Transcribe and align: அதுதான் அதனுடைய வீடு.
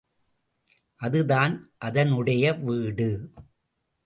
அதுதான் 1.01 1.53
அதனுடைய 1.77 2.53
வீடு. 2.53 3.09